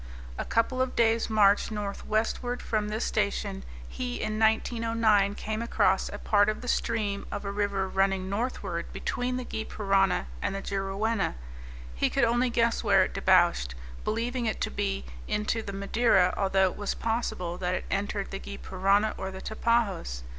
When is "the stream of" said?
6.61-7.45